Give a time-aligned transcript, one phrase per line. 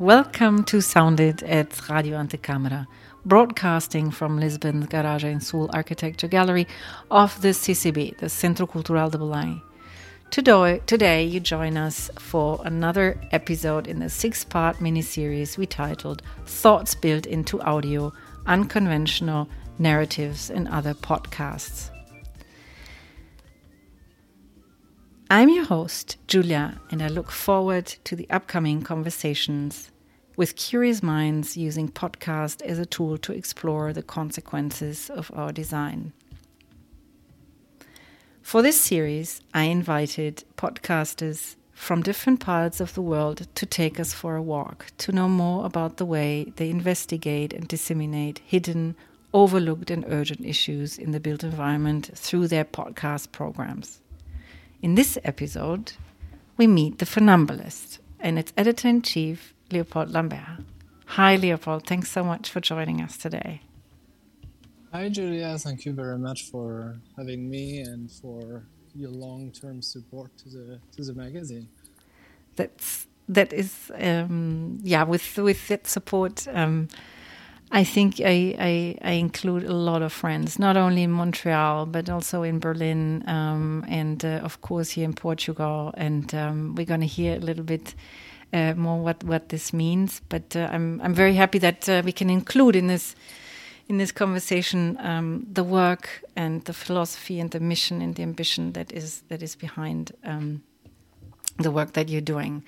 [0.00, 2.86] Welcome to Sound It at Radio Antecâmara,
[3.26, 6.68] broadcasting from Lisbon's Garagem Sul Architecture Gallery
[7.10, 9.60] of the CCB, the Centro Cultural de Belém.
[10.30, 16.22] Today, today, you join us for another episode in the six part miniseries we titled
[16.46, 18.12] Thoughts Built into Audio
[18.46, 19.48] Unconventional
[19.80, 21.90] Narratives and Other Podcasts.
[25.30, 29.90] I'm your host, Julia, and I look forward to the upcoming conversations
[30.38, 36.12] with curious minds using podcast as a tool to explore the consequences of our design.
[38.40, 44.14] For this series, I invited podcasters from different parts of the world to take us
[44.14, 48.94] for a walk, to know more about the way they investigate and disseminate hidden,
[49.34, 54.00] overlooked, and urgent issues in the built environment through their podcast programs.
[54.82, 55.94] In this episode,
[56.56, 60.64] we meet the Funambulist and its editor in chief, Leopold Lambert.
[61.06, 61.86] Hi, Leopold.
[61.86, 63.62] Thanks so much for joining us today.
[64.92, 65.58] Hi, Julia.
[65.58, 71.04] Thank you very much for having me and for your long-term support to the to
[71.04, 71.68] the magazine.
[72.56, 75.04] That's that is um, yeah.
[75.04, 76.88] With with that support, um,
[77.70, 82.08] I think I, I, I, include a lot of friends, not only in Montreal, but
[82.08, 85.92] also in Berlin, um, and uh, of course here in Portugal.
[85.98, 87.94] And um, we're going to hear a little bit
[88.52, 90.20] uh, more what, what this means.
[90.28, 93.14] But uh, I'm I'm very happy that uh, we can include in this
[93.88, 98.72] in this conversation um, the work and the philosophy and the mission and the ambition
[98.72, 100.62] that is that is behind um,
[101.58, 102.62] the work that you're doing.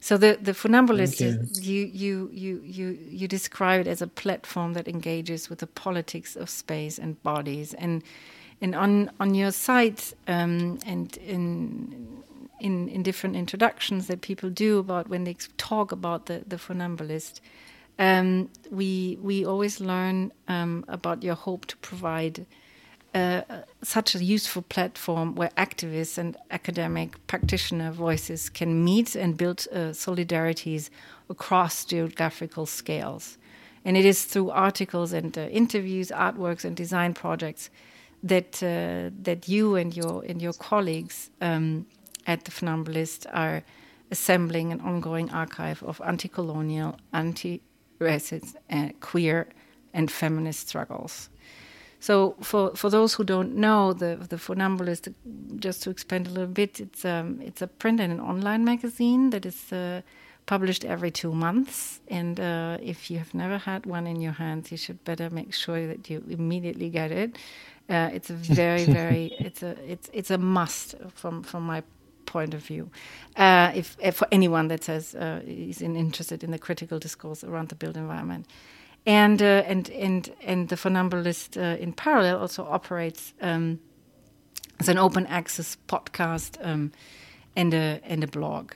[0.00, 1.28] So the the funambulist you.
[1.28, 5.66] Is, you you you you you describe it as a platform that engages with the
[5.66, 8.02] politics of space and bodies and
[8.60, 12.22] and on on your site um, and in
[12.62, 17.40] in in different introductions that people do about when they talk about the the funambulist.
[17.98, 22.46] Um, we we always learn um, about your hope to provide
[23.14, 23.42] uh,
[23.82, 29.92] such a useful platform where activists and academic practitioner voices can meet and build uh,
[29.92, 30.88] solidarities
[31.28, 33.36] across geographical scales.
[33.84, 37.68] And it is through articles and uh, interviews, artworks, and design projects
[38.22, 41.86] that uh, that you and your and your colleagues um,
[42.26, 43.62] at the Funambulist are
[44.10, 49.48] assembling an ongoing archive of anti-colonial, anti-racist, uh, queer,
[49.94, 51.28] and feminist struggles.
[52.00, 55.14] So for, for those who don't know, the the Funambulist,
[55.60, 59.30] just to expand a little bit, it's um, it's a print and an online magazine
[59.30, 60.00] that is uh,
[60.46, 62.00] published every two months.
[62.08, 65.54] And uh, if you have never had one in your hands, you should better make
[65.54, 67.38] sure that you immediately get it.
[67.88, 71.82] Uh, it's a very very it's a it's it's a must from from my
[72.26, 72.90] point of view.
[73.36, 77.68] Uh, if, if, for anyone that says uh, is interested in the critical discourse around
[77.68, 78.46] the built environment
[79.06, 83.80] and uh, and and and the Funambulist uh, in parallel also operates um,
[84.78, 86.92] as an open access podcast um,
[87.56, 88.72] and a and a blog.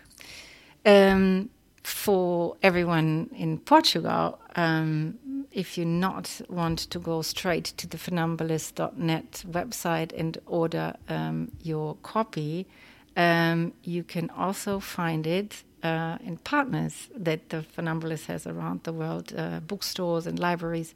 [0.84, 1.50] Um,
[1.82, 9.44] for everyone in Portugal, um, if you not want to go straight to the funambulist.net
[9.48, 12.66] website and order um, your copy,
[13.16, 18.92] um, you can also find it uh, in partners that the Funambulist has around the
[18.92, 20.94] world, uh, bookstores and libraries.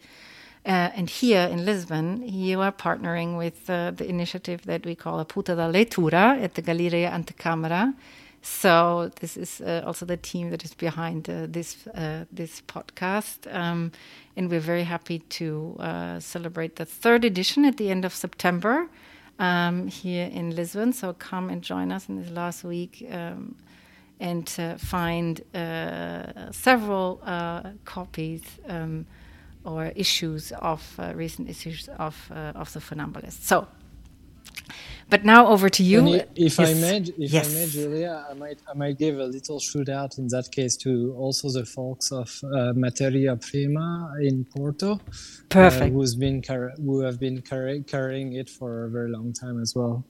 [0.66, 5.18] Uh, and here in Lisbon, you are partnering with uh, the initiative that we call
[5.18, 7.94] a Puta da Leitura at the Galeria Antecâmara.
[8.42, 11.76] So this is uh, also the team that is behind uh, this
[12.32, 13.92] this podcast, um,
[14.34, 15.76] and we're very happy to
[16.20, 18.88] celebrate the third edition at the end of September
[19.40, 20.92] um, here in Lisbon.
[20.92, 23.04] So come and join us in this last week.
[23.10, 23.56] Um,
[24.20, 29.06] and find uh, several uh, copies um,
[29.64, 33.42] or issues of uh, recent issues of uh, of the Funambulist.
[33.42, 33.66] So,
[35.10, 36.22] but now over to you.
[36.36, 36.60] if yes.
[36.60, 37.50] I may, if yes.
[37.50, 40.76] I may, Julia, I might I might give a little shout out in that case
[40.78, 45.00] to also the folks of uh, Materia Prima in Porto,
[45.48, 46.42] perfect, who's been
[46.76, 50.04] who have been carrying it for a very long time as well.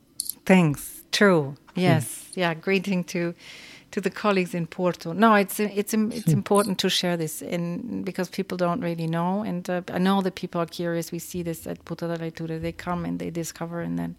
[0.45, 1.03] Thanks.
[1.13, 1.57] True.
[1.75, 2.29] Yes.
[2.35, 2.55] Yeah.
[2.55, 3.35] Greeting to
[3.91, 5.13] to the colleagues in Porto.
[5.13, 9.69] No, it's it's it's important to share this, in because people don't really know, and
[9.69, 11.13] uh, I know that people are curious.
[11.13, 12.61] We see this at Puta da Leitura.
[12.61, 14.19] They come and they discover, and then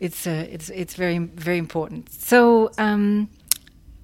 [0.00, 2.10] it's uh, it's it's very very important.
[2.12, 2.70] So.
[2.78, 3.28] Um,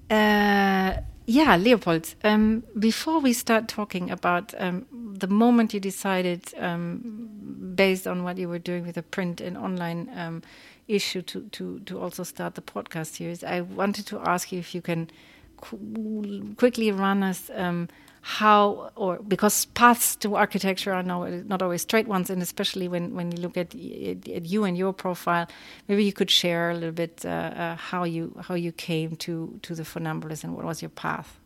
[0.09, 0.93] uh,
[1.29, 2.15] yeah, Leopold.
[2.23, 7.29] Um, before we start talking about um, the moment you decided, um,
[7.75, 10.41] based on what you were doing with the print and online um,
[10.89, 14.75] issue to, to, to also start the podcast series, I wanted to ask you if
[14.75, 15.09] you can
[15.57, 17.87] qu- quickly run us um,
[18.21, 23.13] how or because paths to architecture are no, not always straight ones and especially when,
[23.15, 25.47] when you look at, at you and your profile
[25.87, 29.57] maybe you could share a little bit uh, uh, how you how you came to
[29.61, 31.38] to the funambulist and what was your path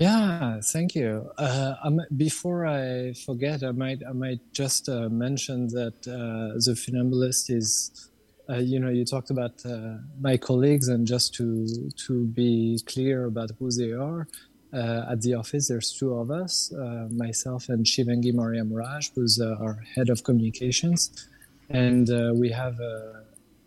[0.00, 1.74] yeah thank you uh,
[2.16, 8.08] before i forget i might i might just uh, mention that uh, the funambulist is
[8.50, 13.26] uh, you know, you talked about uh, my colleagues, and just to to be clear
[13.26, 14.26] about who they are,
[14.72, 16.72] uh, at the office, there's two of us,
[17.10, 21.28] myself and Shivangi Mariam Raj, who's our head of communications.
[21.68, 22.08] And
[22.38, 22.78] we have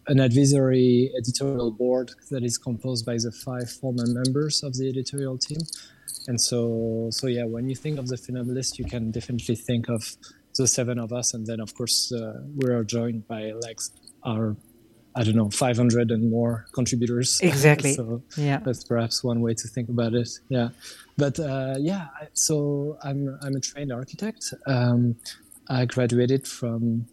[0.07, 5.38] an advisory editorial board that is composed by the five former members of the editorial
[5.38, 5.60] team.
[6.27, 10.15] And so, so yeah, when you think of the Funambulist, you can definitely think of
[10.57, 11.33] the seven of us.
[11.33, 13.79] And then, of course, uh, we are joined by like
[14.23, 14.56] our
[15.13, 17.41] I don't know, 500 and more contributors.
[17.44, 17.95] Exactly.
[17.95, 20.29] so yeah, that's perhaps one way to think about it.
[20.47, 20.69] Yeah,
[21.18, 24.53] but uh, yeah, so I'm I'm a trained architect.
[24.67, 25.17] Um,
[25.67, 27.07] I graduated from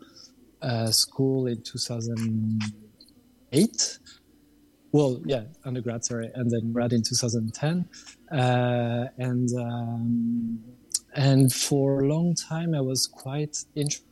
[0.62, 3.98] uh, school in 2008.
[4.92, 7.88] Well, yeah, undergrad, sorry, and then grad in 2010,
[8.32, 10.58] uh, and um,
[11.14, 14.06] and for a long time I was quite interested.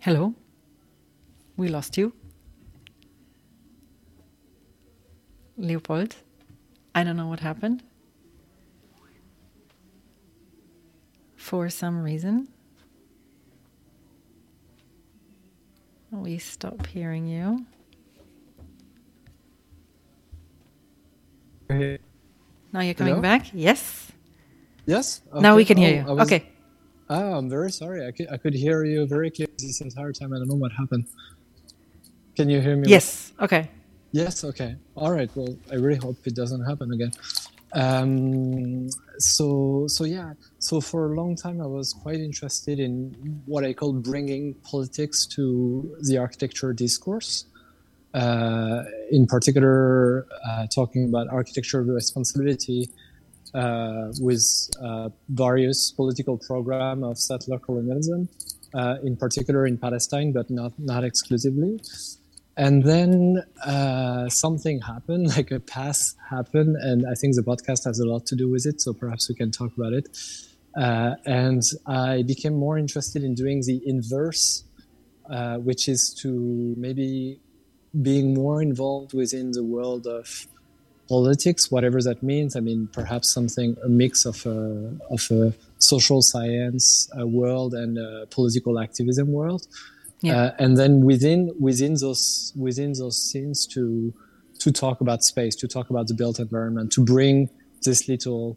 [0.00, 0.34] Hello.
[1.56, 2.12] We lost you.
[5.56, 6.16] Leopold,
[6.94, 7.82] I don't know what happened.
[11.36, 12.48] For some reason,
[16.10, 17.66] we stop hearing you.
[22.72, 23.22] Now you're coming Hello?
[23.22, 23.46] back?
[23.52, 24.10] Yes.
[24.86, 25.22] Yes.
[25.32, 25.40] Okay.
[25.40, 26.16] Now we can hear oh, you.
[26.16, 26.48] Was, okay.
[27.10, 28.06] Oh, I'm very sorry.
[28.06, 30.32] I could, I could hear you very clearly this entire time.
[30.32, 31.06] I don't know what happened.
[32.36, 32.88] Can you hear me?
[32.88, 33.32] Yes.
[33.40, 33.68] Okay.
[34.12, 34.44] Yes.
[34.44, 34.76] Okay.
[34.96, 35.30] All right.
[35.34, 37.12] Well, I really hope it doesn't happen again.
[37.74, 38.88] Um,
[39.18, 40.34] so so yeah.
[40.58, 45.26] So for a long time, I was quite interested in what I call bringing politics
[45.26, 47.46] to the architecture discourse.
[48.14, 52.90] Uh, in particular, uh, talking about architectural responsibility
[53.54, 54.44] uh, with
[55.28, 58.28] various political program of settler colonialism,
[59.02, 61.80] in particular in Palestine, but not not exclusively.
[62.56, 67.98] And then uh, something happened like a pass happened and i think the podcast has
[67.98, 70.08] a lot to do with it so perhaps we can talk about it.
[70.76, 74.64] Uh, and i became more interested in doing the inverse
[75.30, 77.40] uh, which is to maybe
[78.00, 80.46] being more involved within the world of
[81.08, 86.22] politics whatever that means i mean perhaps something a mix of a, of a social
[86.22, 89.66] science world and a political activism world
[90.22, 90.36] yeah.
[90.36, 94.14] Uh, and then within within those within those scenes to
[94.60, 97.50] to talk about space, to talk about the built environment, to bring
[97.82, 98.56] this little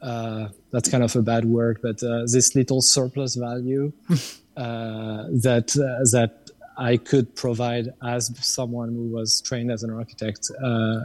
[0.00, 3.92] uh, that's kind of a bad word, but uh, this little surplus value
[4.56, 6.41] uh, that uh, that
[6.76, 11.00] I could provide as someone who was trained as an architect, uh,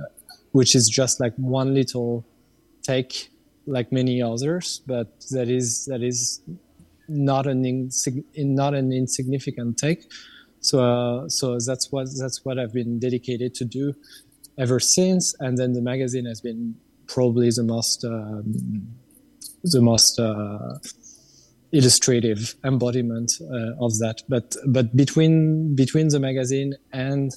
[0.52, 2.26] which is just like one little
[2.84, 3.30] take,
[3.66, 6.42] like many others, but that is that is
[7.08, 10.12] not an insig- not an insignificant take.
[10.62, 13.94] So uh, so that's what that's what I've been dedicated to do
[14.58, 15.36] ever since.
[15.40, 16.76] And then the magazine has been
[17.08, 18.88] probably the most um,
[19.64, 20.80] the most uh,
[21.72, 24.22] illustrative embodiment uh, of that.
[24.30, 27.32] But but between between the magazine and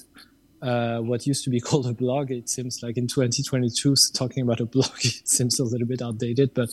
[0.61, 2.31] uh, what used to be called a blog.
[2.31, 6.53] It seems like in 2022, talking about a blog, it seems a little bit outdated,
[6.53, 6.69] but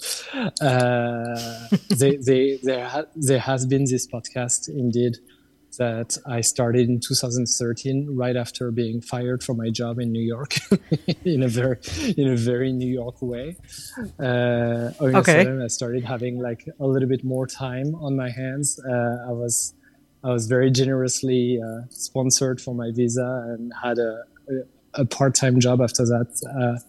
[0.61, 5.17] uh, they, they, there, ha- there has been this podcast indeed
[5.77, 10.57] that I started in 2013, right after being fired from my job in New York,
[11.25, 11.77] in a very,
[12.17, 13.57] in a very New York way.
[14.19, 15.47] Uh, okay.
[15.47, 18.81] I started having like a little bit more time on my hands.
[18.81, 19.75] Uh, I was
[20.25, 25.61] I was very generously uh, sponsored for my visa and had a, a, a part-time
[25.61, 26.27] job after that
[26.59, 26.81] uh,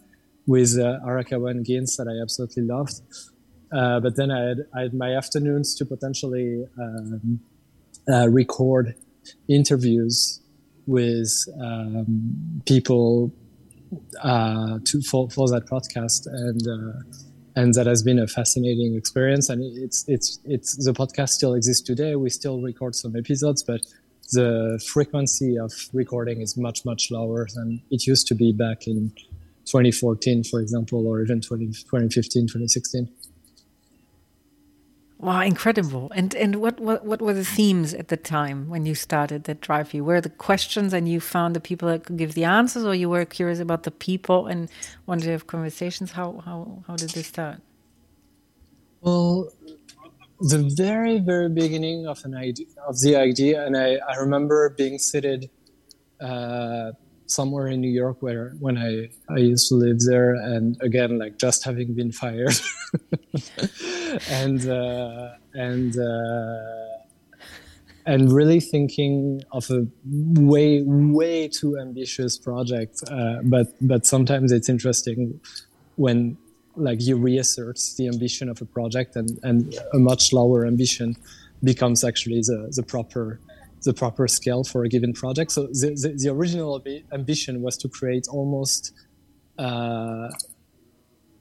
[0.46, 3.00] with uh, Arakawa and Gins that I absolutely loved.
[3.72, 7.40] Uh, but then I had, I had, my afternoons to potentially um,
[8.12, 8.94] uh, record
[9.48, 10.40] interviews
[10.86, 13.32] with um, people
[14.22, 16.62] uh, to for, for that podcast and
[17.56, 19.48] and that has been a fascinating experience.
[19.48, 22.16] And it's it's it's the podcast still exists today.
[22.16, 23.80] We still record some episodes, but
[24.32, 29.12] the frequency of recording is much much lower than it used to be back in
[29.66, 33.08] 2014, for example, or even 20, 2015, 2016.
[35.20, 36.10] Wow, incredible!
[36.14, 39.60] And and what, what what were the themes at the time when you started that
[39.60, 40.02] drive you?
[40.02, 43.10] Were the questions and you found the people that could give the answers, or you
[43.10, 44.70] were curious about the people and
[45.04, 46.12] wanted to have conversations?
[46.12, 47.60] How how how did this start?
[49.02, 49.52] Well,
[50.40, 54.98] the very very beginning of an idea of the idea, and I I remember being
[54.98, 55.50] seated.
[56.18, 56.92] Uh,
[57.30, 61.38] somewhere in New York where when I, I used to live there and again like
[61.38, 62.54] just having been fired.
[64.28, 66.90] And uh, and uh,
[68.06, 74.68] and really thinking of a way way too ambitious project uh, but but sometimes it's
[74.68, 75.40] interesting
[75.96, 76.36] when
[76.76, 81.16] like you reassert the ambition of a project and and a much lower ambition
[81.62, 83.38] becomes actually the the proper
[83.82, 85.52] the proper scale for a given project.
[85.52, 86.82] So the, the, the original
[87.12, 88.92] ambition was to create almost
[89.58, 90.28] uh,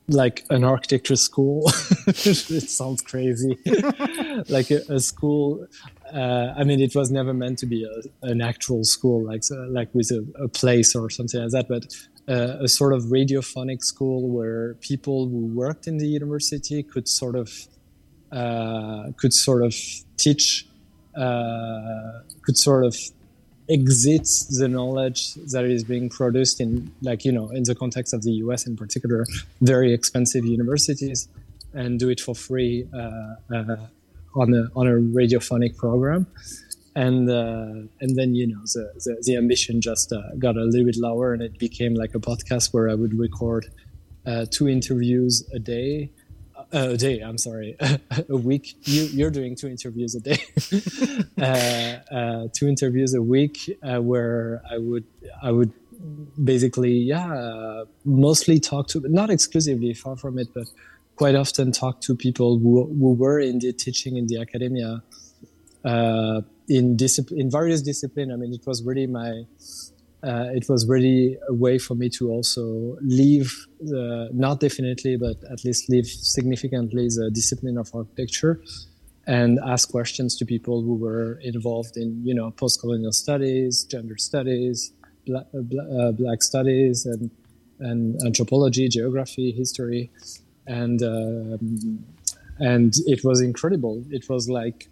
[0.10, 1.63] like an architecture school.
[2.08, 3.58] it sounds crazy,
[4.50, 5.65] like a, a school.
[6.13, 9.67] Uh, I mean, it was never meant to be a, an actual school, like uh,
[9.69, 11.86] like with a, a, place or something like that, but
[12.27, 17.36] uh, a sort of radiophonic school where people who worked in the university could sort
[17.36, 17.51] of
[18.31, 19.75] uh, could sort of
[20.17, 20.67] teach
[21.15, 22.95] uh, could sort of
[23.69, 28.23] exit the knowledge that is being produced in like you know in the context of
[28.23, 29.25] the US in particular
[29.61, 31.27] very expensive universities
[31.73, 33.77] and do it for free uh, uh,
[34.35, 36.27] on a on a radiophonic program.
[36.95, 40.85] And uh, and then you know the the, the ambition just uh, got a little
[40.85, 43.67] bit lower and it became like a podcast where I would record
[44.25, 46.11] uh, two interviews a day
[46.71, 47.19] a day.
[47.19, 47.77] I'm sorry,
[48.29, 48.75] a week.
[48.88, 50.39] You, you're doing two interviews a day,
[51.41, 55.05] uh, uh, two interviews a week, uh, where I would
[55.41, 55.71] I would
[56.41, 60.67] basically yeah mostly talk to not exclusively far from it, but
[61.15, 65.03] quite often talk to people who, who were indeed teaching in the academia
[65.83, 68.31] uh, in discipline in various discipline.
[68.31, 69.43] I mean, it was really my
[70.23, 75.38] uh, it was really a way for me to also leave, the, not definitely, but
[75.49, 78.61] at least leave significantly the discipline of architecture
[79.27, 84.91] and ask questions to people who were involved in, you know, post-colonial studies, gender studies,
[85.25, 85.59] black, uh,
[85.97, 87.29] uh, black studies, and,
[87.79, 90.09] and anthropology, geography, history,
[90.67, 92.03] and um,
[92.59, 94.03] and it was incredible.
[94.09, 94.89] It was like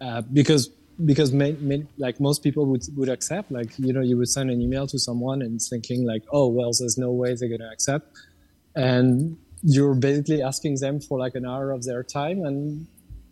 [0.00, 0.70] uh, because
[1.04, 1.32] because
[1.98, 4.98] like most people would would accept like you know you would send an email to
[4.98, 8.06] someone and thinking like oh well there's no way they're gonna accept.
[8.76, 12.86] And you're basically asking them for like an hour of their time and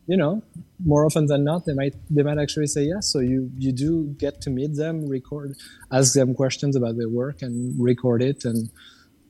[0.07, 0.43] you know
[0.85, 3.13] more often than not they might they might actually say yes.
[3.13, 5.57] So you you do get to meet them record
[5.93, 8.45] ask them questions about their work and record it.
[8.45, 8.71] And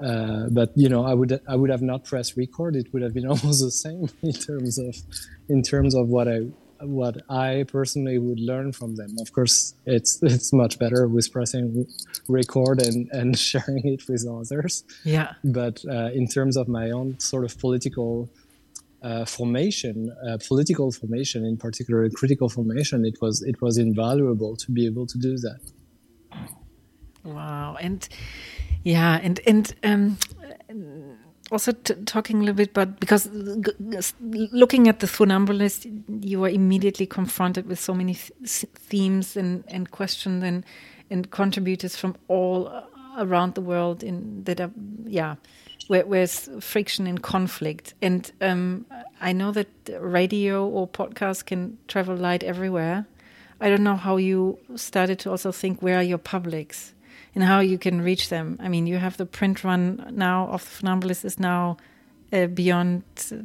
[0.03, 2.77] uh, but you know i would i would have not pressed record.
[2.77, 4.97] It would have been almost the same in terms of
[5.49, 6.41] in terms of what i
[6.83, 9.17] what I personally would learn from them.
[9.21, 11.87] Of course, it's it's much better with pressing
[12.29, 14.85] record and, and sharing it with others.
[15.05, 15.33] Yeah.
[15.45, 18.31] But uh, in terms of my own sort of political
[19.03, 24.71] uh, formation, uh, political formation in particular, critical formation, it was it was invaluable to
[24.71, 25.61] be able to do that.
[27.25, 28.09] Wow, and
[28.85, 30.19] yeah, and and um,
[31.53, 33.29] also talking a little bit about because
[34.21, 35.87] looking at the funambulist,
[36.25, 40.65] you were immediately confronted with so many th themes and, and questions and
[41.11, 42.71] and contributors from all
[43.19, 44.71] around the world in that are
[45.05, 45.35] yeah
[45.89, 48.87] where where's friction and conflict and um,
[49.21, 49.69] I know that
[50.01, 53.07] radio or podcast can travel light everywhere.
[53.61, 56.95] I don't know how you started to also think where are your publics
[57.35, 58.59] and how you can reach them.
[58.61, 61.77] I mean, you have the print run now of the Funambulist is now
[62.33, 63.37] uh, beyond uh,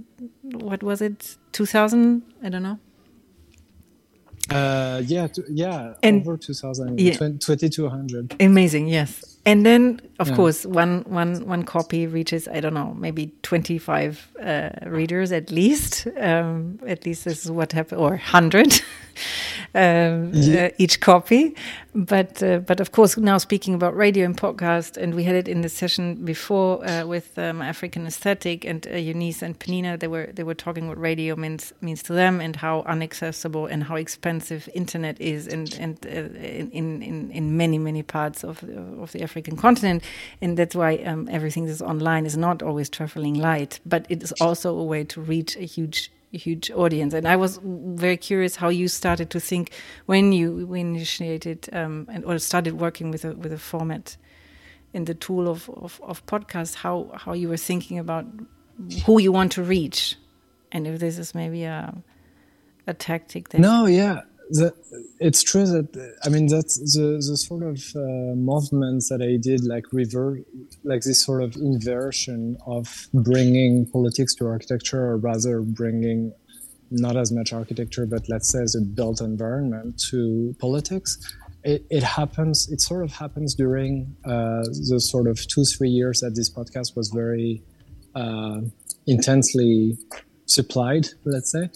[0.43, 2.21] what was it, two thousand?
[2.43, 2.79] I don't know.
[4.49, 7.17] Uh, yeah, yeah, and, over 2000, yeah.
[7.17, 8.37] 2200.
[8.39, 10.35] Amazing, yes and then of yeah.
[10.35, 16.05] course one one one copy reaches i don't know maybe 25 uh, readers at least
[16.17, 18.71] um, at least this is what happened or 100 um,
[20.33, 20.65] yeah.
[20.65, 21.55] uh, each copy
[21.95, 25.47] but uh, but of course now speaking about radio and podcast and we had it
[25.47, 30.07] in the session before uh, with um, african aesthetic and uh, eunice and penina they
[30.07, 33.95] were they were talking what radio means means to them and how inaccessible and how
[33.95, 38.61] expensive internet is and and uh, in, in in many many parts of
[39.01, 40.03] of the african African continent,
[40.41, 44.31] and that's why um, everything that's online is not always traveling light, but it is
[44.41, 47.13] also a way to reach a huge huge audience.
[47.13, 49.71] And I was very curious how you started to think
[50.05, 54.17] when you initiated um, and or started working with a with a format
[54.93, 58.25] in the tool of, of, of podcast, how how you were thinking about
[59.05, 60.15] who you want to reach
[60.71, 61.93] and if this is maybe a
[62.85, 64.73] a tactic that no yeah the,
[65.19, 69.65] it's true that I mean that's the the sort of uh, movements that I did
[69.65, 70.45] like revert
[70.83, 76.33] like this sort of inversion of bringing politics to architecture or rather bringing
[76.91, 81.17] not as much architecture but let's say the built environment to politics
[81.63, 86.21] it, it happens it sort of happens during uh, the sort of two three years
[86.21, 87.61] that this podcast was very
[88.15, 88.61] uh,
[89.05, 89.97] intensely
[90.45, 91.69] supplied let's say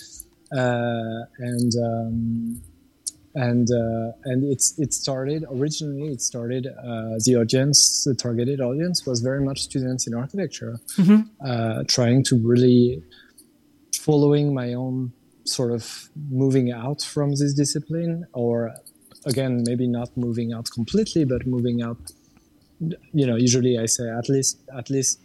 [0.52, 2.62] and um,
[3.36, 9.06] and uh, and it's it started originally it started uh, the audience the targeted audience
[9.06, 11.22] was very much students in architecture mm-hmm.
[11.46, 13.02] uh, trying to really
[13.96, 15.14] following my own
[15.46, 18.74] sort of moving out from this discipline or
[19.26, 21.98] again maybe not moving out completely but moving out
[23.14, 25.20] you know usually i say at least at least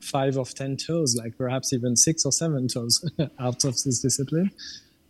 [0.00, 3.04] five of ten toes like perhaps even six or seven toes
[3.38, 4.50] out of this discipline.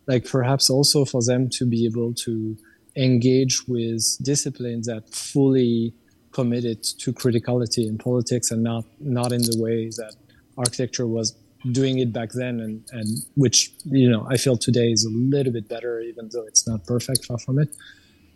[0.07, 2.57] Like perhaps also for them to be able to
[2.95, 5.93] engage with disciplines that fully
[6.31, 10.13] committed to criticality in politics and not not in the way that
[10.57, 11.35] architecture was
[11.71, 15.53] doing it back then and and which you know I feel today is a little
[15.53, 17.69] bit better even though it's not perfect far from it.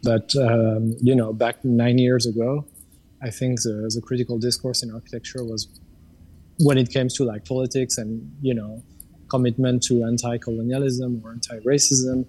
[0.03, 2.65] But um, you know back nine years ago
[3.21, 5.67] I think the, the critical discourse in architecture was
[6.61, 8.83] when it came to like politics and you know
[9.29, 12.25] commitment to anti-colonialism or anti-racism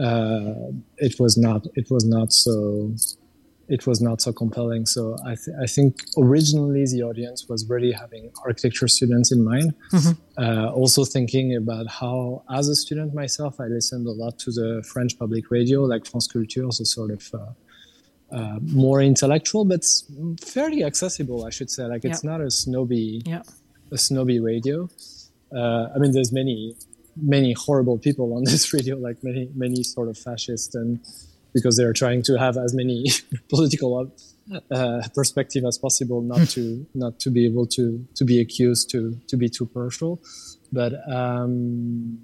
[0.00, 2.94] uh, it was not it was not so
[3.68, 7.92] it was not so compelling so I, th- I think originally the audience was really
[7.92, 10.42] having architecture students in mind mm-hmm.
[10.42, 14.84] uh, also thinking about how as a student myself i listened a lot to the
[14.92, 19.84] french public radio like france culture so sort of uh, uh, more intellectual but
[20.40, 23.42] fairly accessible i should say like it's not a snobby yeah.
[23.92, 24.88] A snobby radio
[25.54, 26.74] uh, I mean, there's many,
[27.16, 31.00] many horrible people on this radio, like many, many sort of fascists, and
[31.52, 33.06] because they're trying to have as many
[33.48, 34.12] political
[34.70, 39.18] uh, perspective as possible, not to not to be able to to be accused to
[39.26, 40.20] to be too partial,
[40.72, 40.92] but.
[41.10, 42.18] Um,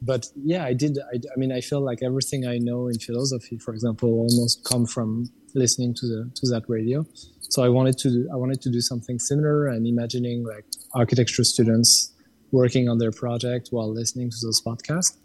[0.00, 0.96] but yeah, I did.
[1.12, 4.86] I, I, mean, I feel like everything I know in philosophy, for example, almost come
[4.86, 7.04] from listening to the to that radio.
[7.48, 11.44] So I wanted to do, I wanted to do something similar and imagining like architecture
[11.44, 12.12] students
[12.52, 15.16] working on their project while listening to those podcasts.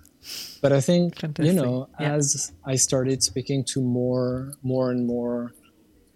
[0.62, 1.46] But I think Fantastic.
[1.46, 2.14] you know, yeah.
[2.14, 5.54] as I started speaking to more, more and more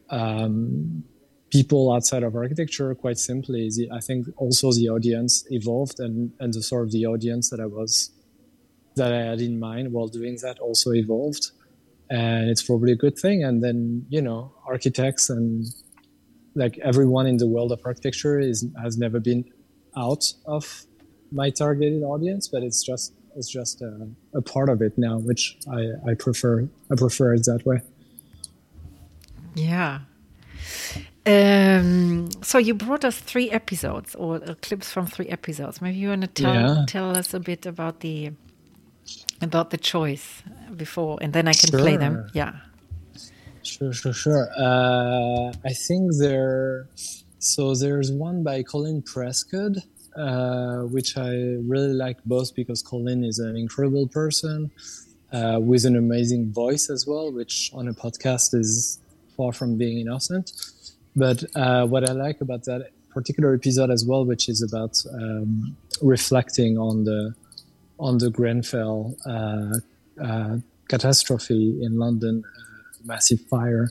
[0.09, 1.03] um,
[1.51, 6.53] people outside of architecture, quite simply, the, I think also the audience evolved, and and
[6.53, 8.11] the sort of the audience that I was
[8.95, 11.51] that I had in mind while doing that also evolved,
[12.09, 13.43] and it's probably a good thing.
[13.43, 15.65] And then you know, architects and
[16.57, 19.45] like everyone in the world of architecture is has never been
[19.95, 20.85] out of
[21.31, 25.57] my targeted audience, but it's just it's just a, a part of it now, which
[25.71, 26.67] I, I prefer.
[26.91, 27.81] I prefer it that way.
[29.53, 29.99] Yeah.
[31.25, 35.81] Um, so you brought us three episodes or uh, clips from three episodes.
[35.81, 36.85] Maybe you want to tell yeah.
[36.87, 38.31] tell us a bit about the
[39.41, 40.41] about the choice
[40.75, 41.79] before, and then I can sure.
[41.79, 42.29] play them.
[42.33, 42.53] Yeah.
[43.77, 44.49] Sure, sure, sure.
[44.57, 46.87] Uh, I think there.
[47.39, 49.83] So there's one by Colin Prescod
[50.17, 54.71] uh, which I really like both because Colin is an incredible person
[55.31, 58.99] uh, with an amazing voice as well, which on a podcast is
[59.35, 60.51] far from being innocent.
[61.15, 65.75] But uh, what I like about that particular episode as well, which is about um,
[66.01, 67.35] reflecting on the
[67.99, 72.43] on the Grenfell uh, uh, catastrophe in London,
[73.03, 73.89] massive fire,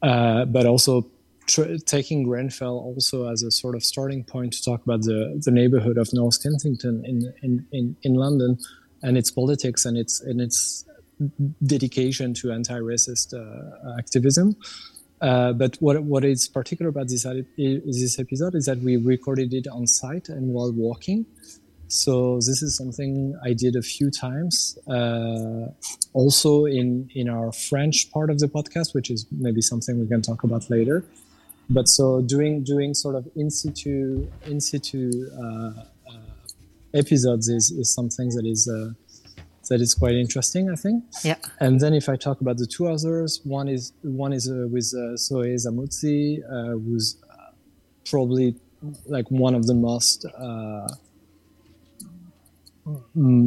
[0.00, 1.06] but also
[1.46, 5.50] tr- taking Grenfell also as a sort of starting point to talk about the, the
[5.50, 8.58] neighborhood of North Kensington in, in, in, in London
[9.02, 10.84] and its politics and its and its
[11.64, 14.56] dedication to anti-racist uh, activism.
[15.20, 17.24] Uh, but what what is particular about this
[17.56, 21.24] this episode is that we recorded it on site and while walking.
[21.88, 24.78] So this is something I did a few times.
[24.88, 25.68] Uh,
[26.12, 30.22] also in in our French part of the podcast, which is maybe something we can
[30.22, 31.04] talk about later
[31.68, 35.72] but so doing doing sort of in situ in situ uh,
[36.08, 36.16] uh,
[36.94, 38.90] episodes is, is something that is uh,
[39.68, 41.02] that is quite interesting, I think.
[41.24, 41.34] Yeah.
[41.58, 44.92] And then if I talk about the two others, one is one is uh, with
[44.96, 47.16] uh, Zoe Samudzi, uh, who's
[48.08, 48.54] probably
[49.06, 50.24] like one of the most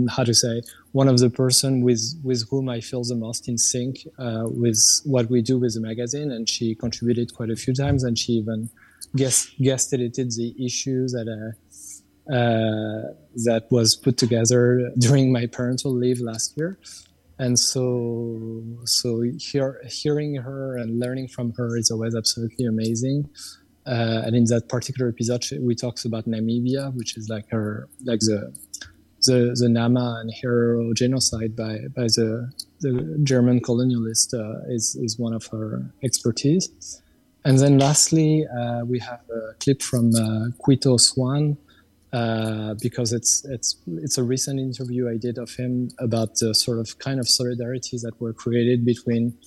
[0.09, 3.57] how to say one of the person with with whom I feel the most in
[3.57, 7.73] sync uh, with what we do with the magazine, and she contributed quite a few
[7.73, 8.69] times, and she even
[9.15, 11.53] guest guest edited the issues that a
[12.29, 13.13] uh,
[13.45, 16.77] that was put together during my parental leave last year.
[17.39, 23.29] And so, so hear, hearing her and learning from her is always absolutely amazing.
[23.87, 28.19] Uh, and in that particular episode, we talks about Namibia, which is like her, like
[28.19, 28.53] the
[29.25, 35.19] the, the Nama and Herero genocide by, by the, the German colonialist uh, is, is
[35.19, 37.01] one of her expertise.
[37.45, 41.57] And then lastly, uh, we have a clip from uh, Quito Swan,
[42.11, 46.79] uh, because it's it's it's a recent interview I did of him about the sort
[46.79, 49.37] of kind of solidarities that were created between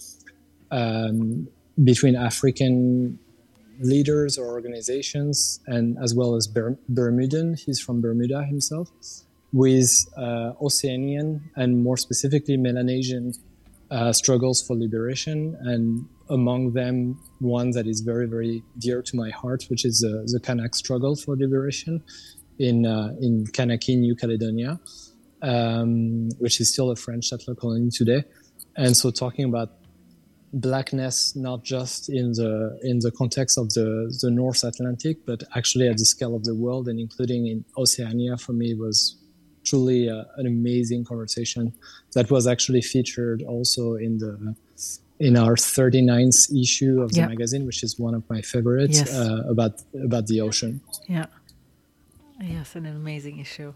[0.71, 1.49] um,
[1.83, 3.19] between African
[3.81, 7.55] leaders or organizations and as well as Ber- Bermudan.
[7.55, 8.91] He's from Bermuda himself,
[9.53, 13.35] with uh, Oceanian and more specifically Melanesian
[13.91, 19.31] uh, struggles for liberation, and among them one that is very very dear to my
[19.31, 22.03] heart, which is uh, the Kanak struggle for liberation
[22.59, 24.81] in uh, in Kanaky, New Caledonia,
[25.43, 28.25] um, which is still a French settler colony today,
[28.77, 29.73] and so talking about
[30.55, 35.89] blackness not just in the in the context of the the North Atlantic, but actually
[35.89, 39.19] at the scale of the world and including in Oceania for me was
[39.65, 41.73] truly uh, an amazing conversation
[42.15, 44.55] that was actually featured also in the
[45.19, 47.29] in our 39th issue of the yeah.
[47.29, 49.15] magazine which is one of my favorites yes.
[49.15, 50.81] uh, about about the ocean.
[51.09, 51.27] Yeah.
[52.41, 53.73] Yes an amazing issue.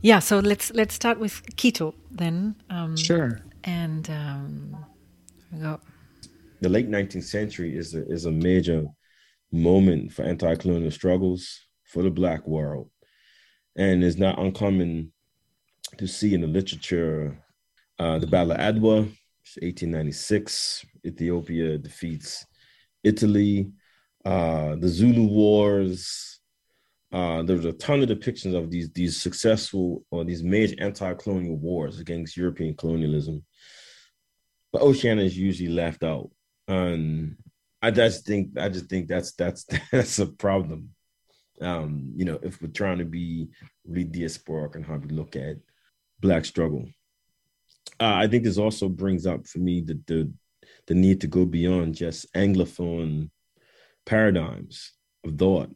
[0.00, 3.40] Yeah so let's let's start with quito then um, sure.
[3.64, 4.76] and um,
[5.60, 5.80] go.
[6.60, 8.86] The late 19th century is a, is a major
[9.50, 12.88] moment for anti-colonial struggles for the black world
[13.76, 15.12] and it's not uncommon
[15.98, 17.38] to see in the literature
[17.98, 18.96] uh, the Battle of Adwa,
[19.60, 20.86] 1896.
[21.04, 22.46] Ethiopia defeats
[23.02, 23.70] Italy.
[24.24, 26.40] Uh, the Zulu Wars.
[27.12, 31.56] Uh, there was a ton of depictions of these these successful or these major anti-colonial
[31.56, 33.44] wars against European colonialism.
[34.72, 36.30] But Oceania is usually left out,
[36.68, 37.36] and
[37.82, 40.90] I just think I just think that's that's that's a problem
[41.62, 43.48] um, you know, if we're trying to be
[43.86, 45.56] really diasporic and how we look at
[46.20, 46.86] black struggle.
[48.00, 50.32] Uh, I think this also brings up for me the, the
[50.86, 53.30] the need to go beyond just anglophone
[54.06, 54.92] paradigms
[55.24, 55.70] of thought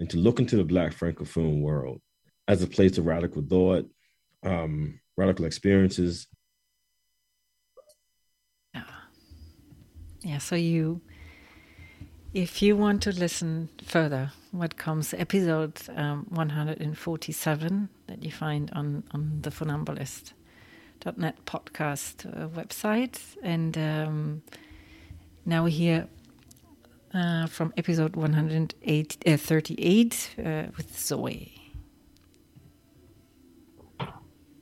[0.00, 2.00] and to look into the black francophone world
[2.46, 3.86] as a place of radical thought,
[4.42, 6.26] um, radical experiences.
[8.74, 8.82] Yeah.
[10.22, 10.38] Yeah.
[10.38, 11.02] So you
[12.34, 19.04] if you want to listen further, what comes episode um, 147 that you find on,
[19.12, 23.20] on the funambulist.net podcast uh, website.
[23.42, 24.42] And um,
[25.44, 26.08] now we hear
[27.12, 31.54] uh, from episode 138 uh, uh, with Zoe.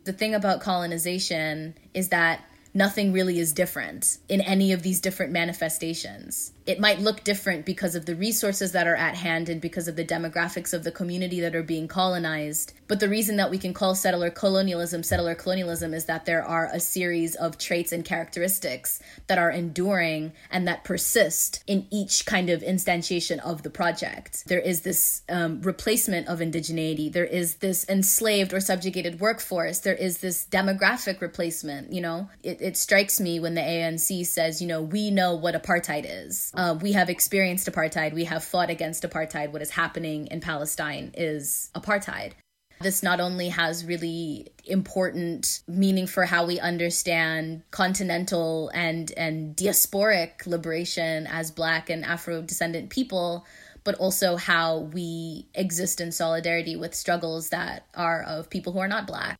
[0.04, 2.44] The thing about colonization is that
[2.74, 7.94] nothing really is different in any of these different manifestations it might look different because
[7.94, 11.40] of the resources that are at hand and because of the demographics of the community
[11.40, 12.72] that are being colonized.
[12.88, 16.68] But the reason that we can call settler colonialism settler colonialism is that there are
[16.72, 22.50] a series of traits and characteristics that are enduring and that persist in each kind
[22.50, 24.44] of instantiation of the project.
[24.46, 29.94] There is this um, replacement of indigeneity, there is this enslaved or subjugated workforce, there
[29.94, 31.92] is this demographic replacement.
[31.92, 35.54] You know, it, it strikes me when the ANC says, you know, we know what
[35.54, 38.12] apartheid is uh, we have experienced apartheid.
[38.14, 39.52] We have fought against apartheid.
[39.52, 42.32] What is happening in Palestine is apartheid.
[42.80, 50.46] This not only has really important meaning for how we understand continental and, and diasporic
[50.46, 53.46] liberation as Black and Afro descendant people,
[53.82, 58.88] but also how we exist in solidarity with struggles that are of people who are
[58.88, 59.38] not Black.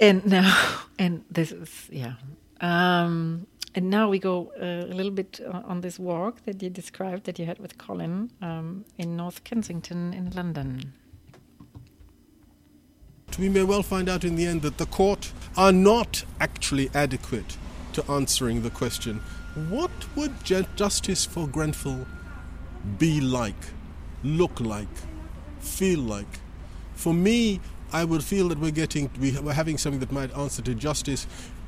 [0.00, 2.14] And now, and this is, yeah.
[2.60, 7.24] Um, and now we go uh, a little bit on this walk that you described
[7.24, 10.92] that you had with Colin um, in North Kensington in London.
[13.38, 17.56] We may well find out in the end that the court are not actually adequate
[17.92, 19.20] to answering the question
[19.70, 22.06] what would justice for Grenfell
[22.98, 23.56] be like,
[24.22, 24.88] look like,
[25.60, 26.40] feel like?
[26.94, 27.60] For me,
[27.92, 31.26] I would feel that we're getting we're having something that might answer to justice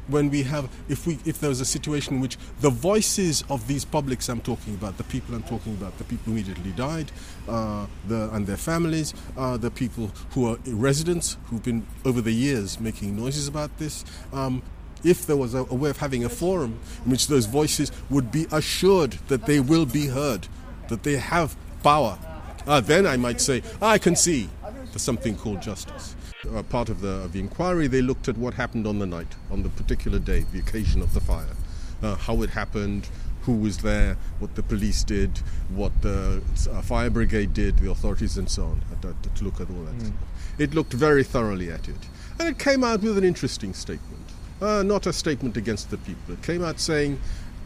[0.09, 3.66] when we have if we if there was a situation in which the voices of
[3.68, 7.12] these publics I'm talking about the people I'm talking about the people who immediately died
[7.48, 12.33] uh, the, and their families uh, the people who are residents who've been over the
[12.33, 14.62] years making noises about this um,
[15.04, 18.30] if there was a, a, way of having a forum in which those voices would
[18.30, 20.46] be assured that they will be heard,
[20.88, 22.18] that they have power,
[22.66, 24.48] uh, then I might say, I can see
[24.90, 26.16] there's something called justice.
[26.55, 29.35] Uh, part of the, of the inquiry, they looked at what happened on the night,
[29.50, 31.57] on the particular day, the occasion of the fire,
[32.03, 33.09] uh, how it happened,
[33.42, 35.38] who was there, what the police did,
[35.70, 39.70] what the uh, fire brigade did, the authorities, and so on, to, to look at
[39.70, 39.94] all that.
[39.94, 40.12] Mm.
[40.59, 41.96] It looked very thoroughly at it.
[42.38, 44.16] And it came out with an interesting statement.
[44.61, 46.35] Uh, not a statement against the people.
[46.35, 47.18] It came out saying,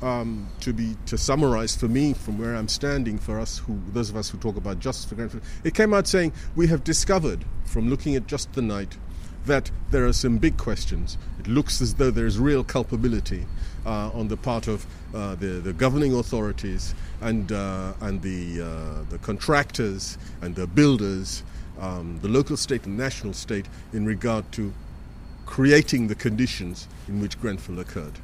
[0.02, 4.10] um, to be to summarize for me from where I'm standing, for us who those
[4.10, 7.44] of us who talk about justice for Grenfell, it came out saying we have discovered
[7.64, 8.96] from looking at just the night
[9.46, 11.18] that there are some big questions.
[11.38, 13.46] It looks as though there's real culpability
[13.84, 19.10] uh, on the part of uh, the, the governing authorities and uh, and the uh,
[19.10, 21.42] the contractors and the builders,
[21.80, 24.72] um, the local state and national state, in regard to
[25.46, 28.18] creating the conditions in which Grenfell occurred.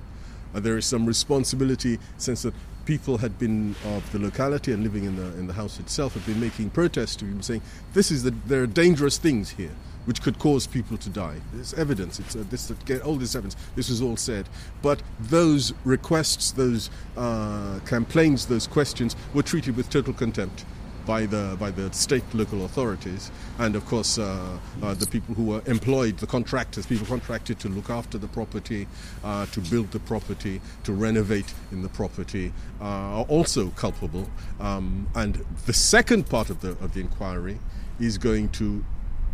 [0.55, 5.05] Uh, there is some responsibility since that people had been of the locality and living
[5.05, 8.23] in the in the house itself had been making protests to him saying this is
[8.23, 9.75] the there are dangerous things here
[10.07, 11.37] which could cause people to die.
[11.53, 12.19] There's evidence.
[12.19, 12.73] It's uh, this
[13.05, 13.57] all this evidence.
[13.77, 14.49] This is all said,
[14.83, 20.65] but those requests, those uh, complaints, those questions were treated with total contempt
[21.07, 25.45] by the by the state local authorities and of course uh, uh, the people who
[25.45, 28.87] were employed the contractors people contracted to look after the property
[29.25, 34.29] uh, to build the property to renovate in the property uh, are also culpable
[34.61, 37.59] um, and the second part of the of the inquiry
[37.99, 38.85] is going to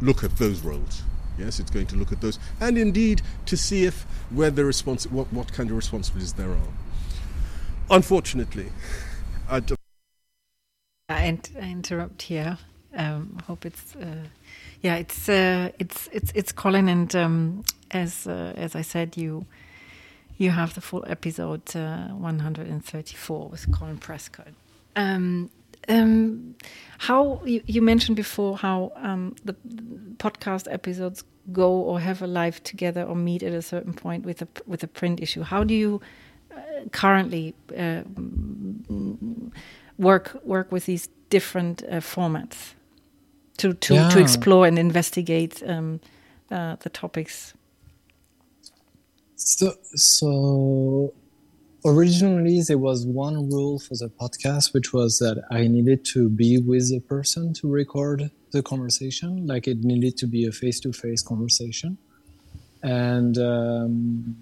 [0.00, 1.02] look at those roles
[1.38, 5.10] Yes, it's going to look at those, and indeed to see if where the respons-
[5.10, 6.68] what, what kind of responsibilities there are.
[7.90, 8.72] Unfortunately,
[11.08, 12.58] I I, interrupt here.
[12.94, 14.24] Um, hope it's uh,
[14.82, 19.46] yeah, it's uh, it's it's it's Colin, and um, as uh, as I said, you
[20.36, 24.52] you have the full episode uh, 134 with Colin Prescod.
[24.96, 25.48] Um,
[25.88, 26.56] um,
[26.98, 29.54] how you, you, mentioned before how um, the
[30.16, 34.42] podcast episodes go or have a life together or meet at a certain point with
[34.42, 35.42] a with a print issue.
[35.42, 36.00] How do you
[36.50, 38.02] uh, currently uh,
[39.98, 42.74] work work with these different uh, formats
[43.58, 44.08] to to, yeah.
[44.10, 46.00] to explore and investigate um,
[46.50, 47.54] uh, the topics.
[49.36, 51.14] So so
[51.84, 56.58] originally there was one rule for the podcast, which was that I needed to be
[56.58, 59.46] with the person to record the conversation.
[59.46, 61.98] Like it needed to be a face to face conversation,
[62.82, 63.38] and.
[63.38, 64.36] Um,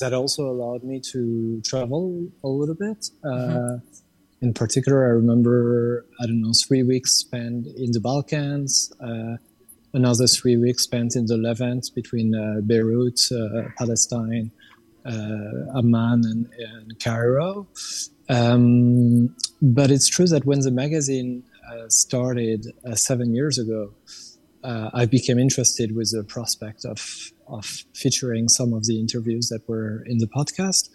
[0.00, 3.10] that also allowed me to travel a little bit.
[3.24, 3.76] Uh, mm-hmm
[4.40, 9.36] in particular, I remember, I don't know, three weeks spent in the Balkans, uh,
[9.92, 14.50] another three weeks spent in the Levant between uh, Beirut, uh, Palestine,
[15.04, 17.66] uh, Amman, and, and Cairo.
[18.28, 23.92] Um, but it's true that when the magazine uh, started uh, seven years ago,
[24.92, 30.04] I became interested with the prospect of, of featuring some of the interviews that were
[30.04, 30.90] in the podcast.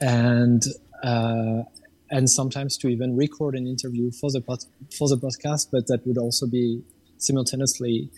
[0.00, 0.62] And
[1.02, 1.62] uh,
[2.10, 4.64] and sometimes to even record an interview for the pod,
[4.96, 6.82] for the podcast, but that would also be
[7.18, 8.10] simultaneously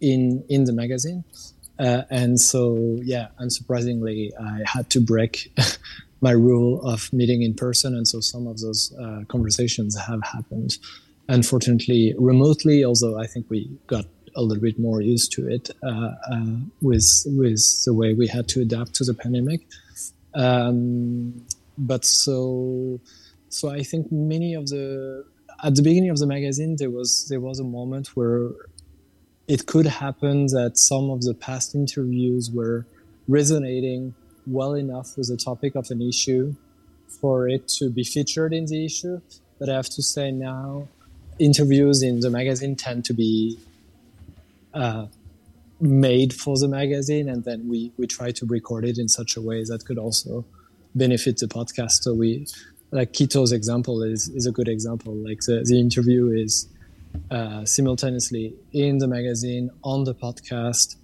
[0.00, 1.24] in in the magazine.
[1.78, 5.52] Uh, and so, yeah, unsurprisingly, I had to break
[6.20, 10.78] my rule of meeting in person, and so some of those uh, conversations have happened,
[11.28, 12.84] unfortunately, remotely.
[12.84, 14.04] Although I think we got
[14.36, 18.48] a little bit more used to it uh, uh with with the way we had
[18.48, 19.66] to adapt to the pandemic.
[20.34, 21.44] Um,
[21.78, 23.00] but so
[23.54, 25.24] so I think many of the
[25.62, 28.50] at the beginning of the magazine there was there was a moment where
[29.46, 32.86] it could happen that some of the past interviews were
[33.28, 34.14] resonating
[34.46, 36.54] well enough with the topic of an issue
[37.20, 39.20] for it to be featured in the issue.
[39.58, 40.88] But I have to say now,
[41.38, 43.58] interviews in the magazine tend to be
[44.72, 45.06] uh,
[45.80, 49.40] made for the magazine, and then we we try to record it in such a
[49.40, 50.44] way that could also
[50.94, 52.02] benefit the podcast.
[52.02, 52.46] So we
[52.94, 55.14] like Quito's example is is a good example.
[55.14, 56.68] Like the, the interview is
[57.30, 60.96] uh, simultaneously in the magazine, on the podcast.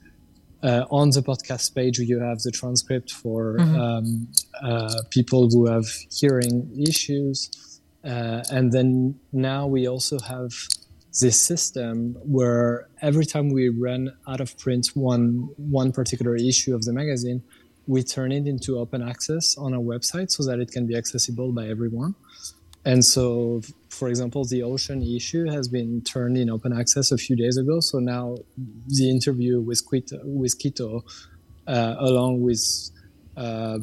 [0.62, 3.80] Uh, on the podcast page, where you have the transcript for mm-hmm.
[3.80, 4.28] um,
[4.62, 10.52] uh, people who have hearing issues, uh, and then now we also have
[11.18, 16.82] this system where every time we run out of print one one particular issue of
[16.84, 17.42] the magazine,
[17.94, 21.48] we turn it into open access on our website so that it can be accessible
[21.58, 22.12] by everyone.
[22.92, 23.24] And so,
[23.98, 27.76] for example, the ocean issue has been turned in open access a few days ago.
[27.80, 28.24] So now
[28.98, 30.90] the interview with Quito, with Quito
[31.66, 32.62] uh, along with
[33.36, 33.78] uh,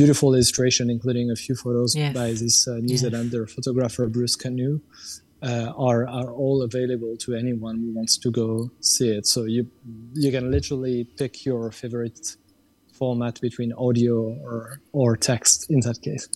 [0.00, 2.14] beautiful illustration, including a few photos Yes.
[2.20, 3.00] by this uh, New Yes.
[3.02, 4.74] Zealander photographer Bruce Connew,
[5.42, 8.48] uh, are are all available to anyone who wants to go
[8.92, 9.24] see it.
[9.26, 9.62] So you
[10.24, 12.36] you can literally pick your favorite
[12.92, 16.28] format between audio or or text in that case.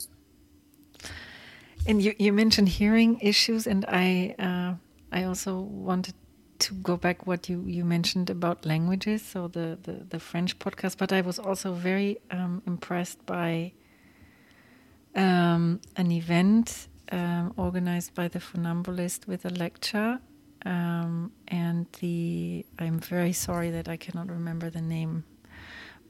[1.89, 4.75] And you, you mentioned hearing issues, and I uh,
[5.13, 6.15] I also wanted
[6.59, 10.97] to go back what you, you mentioned about languages, so the, the, the French podcast.
[10.99, 13.73] But I was also very um, impressed by
[15.15, 20.21] um, an event um, organized by the Funambulist with a lecture.
[20.65, 25.25] Um, and the I'm very sorry that I cannot remember the name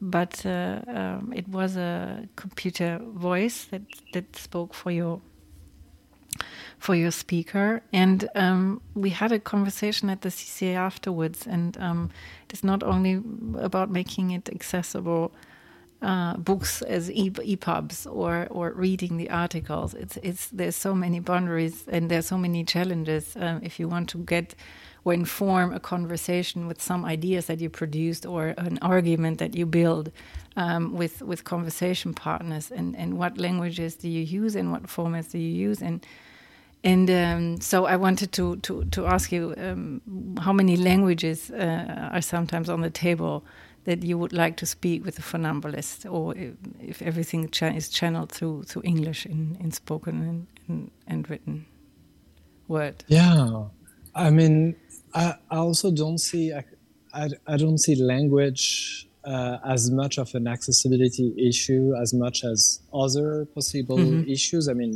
[0.00, 3.82] but uh, um, it was a computer voice that,
[4.12, 5.20] that spoke for your
[6.78, 7.82] for your speaker.
[7.92, 12.10] And um, we had a conversation at the CCA afterwards and um,
[12.50, 13.22] it's not only
[13.58, 15.32] about making it accessible
[16.02, 19.94] uh, books as e- EPUBs or or reading the articles.
[19.94, 24.10] It's it's there's so many boundaries and there's so many challenges um, if you want
[24.10, 24.54] to get
[25.06, 29.64] or inform a conversation with some ideas that you produced or an argument that you
[29.64, 30.10] build
[30.56, 32.72] um, with with conversation partners?
[32.72, 35.80] And and what languages do you use and what formats do you use?
[35.80, 36.04] And
[36.82, 40.00] and um, so I wanted to to to ask you um,
[40.40, 43.44] how many languages uh, are sometimes on the table
[43.84, 48.32] that you would like to speak with a funambulist, or if, if everything is channeled
[48.32, 51.66] through through English in, in spoken and, and, and written
[52.68, 53.04] word.
[53.06, 53.66] Yeah,
[54.16, 54.76] I mean,
[55.14, 56.64] I, I also don't see I,
[57.12, 58.64] I, I don't see language
[59.24, 64.30] uh, as much of an accessibility issue as much as other possible Mhm.
[64.36, 64.68] issues.
[64.68, 64.92] I mean,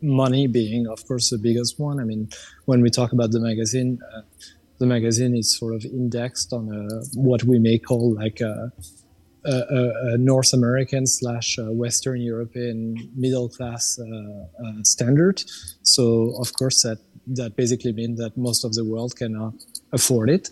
[0.00, 1.96] money being, of course, the biggest one.
[2.00, 2.28] I mean,
[2.66, 4.22] when we talk about the magazine, uh,
[4.78, 6.82] the magazine is sort of indexed on a,
[7.28, 8.72] what we may call like a,
[9.44, 14.04] a, a, a North American slash uh, Western European middle class uh,
[14.64, 15.42] uh, standard.
[15.82, 19.54] So, of course, that that basically means that most of the world cannot
[19.92, 20.48] afford it.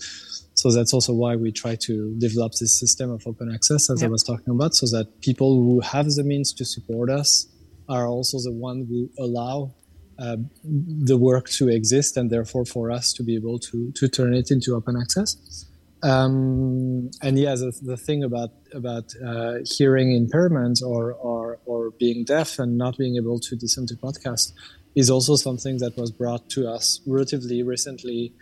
[0.54, 4.06] So that's also why we try to develop this system of open access, as I
[4.06, 7.46] was talking about, so that people who have the means to support us
[7.88, 9.72] are also the one who allow
[10.18, 14.34] uh, the work to exist, and therefore for us to be able to to turn
[14.34, 15.66] it into open access.
[16.02, 22.24] Um, and yeah, the, the thing about about uh, hearing impairment or, or or being
[22.24, 24.52] deaf and not being able to listen to podcasts
[24.94, 28.32] is also something that was brought to us relatively recently,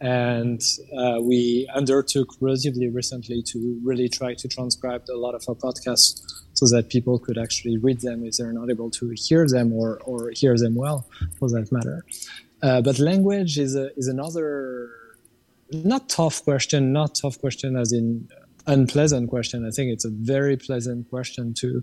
[0.00, 0.60] and
[0.98, 6.20] uh, we undertook relatively recently to really try to transcribe a lot of our podcasts
[6.54, 10.00] so that people could actually read them if they're not able to hear them or
[10.04, 12.04] or hear them well, for that matter.
[12.62, 14.90] Uh, but language is a, is another
[15.72, 18.28] not tough question, not tough question as in
[18.66, 19.66] unpleasant question.
[19.66, 21.82] I think it's a very pleasant question to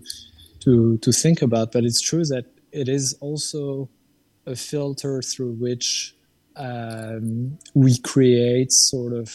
[0.60, 1.72] to to think about.
[1.72, 3.88] But it's true that it is also
[4.50, 6.14] a filter through which
[6.56, 9.34] um, we create sort of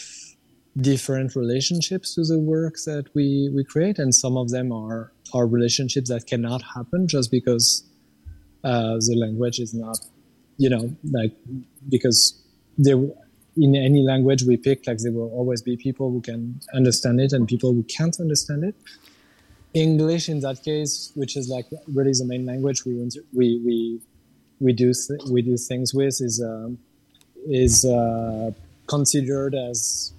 [0.80, 5.46] different relationships to the work that we we create, and some of them are are
[5.46, 7.84] relationships that cannot happen just because
[8.62, 9.98] uh, the language is not,
[10.58, 11.32] you know, like
[11.88, 12.40] because
[12.78, 12.98] there
[13.56, 17.32] in any language we pick, like there will always be people who can understand it
[17.32, 18.74] and people who can't understand it.
[19.72, 22.94] English, in that case, which is like really the main language we
[23.32, 24.00] we we
[24.60, 26.78] we do th- we do things with, is um,
[27.48, 28.50] is uh,
[28.86, 30.12] considered as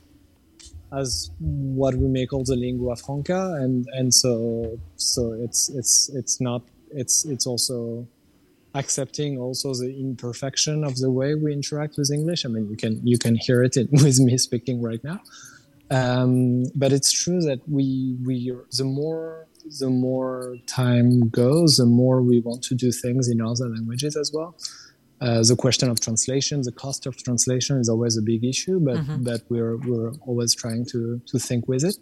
[0.93, 6.39] as what we may call the lingua franca, and and so so it's it's it's
[6.39, 8.07] not it's it's also
[8.75, 12.45] accepting also the imperfection of the way we interact with English.
[12.45, 15.21] I mean, you can you can hear it in, with me speaking right now.
[15.89, 19.46] Um, but it's true that we we the more
[19.79, 24.31] the more time goes, the more we want to do things in other languages as
[24.33, 24.55] well.
[25.19, 28.99] Uh, the question of translation, the cost of translation is always a big issue, but
[29.23, 31.97] but we're we're always trying to to think with it.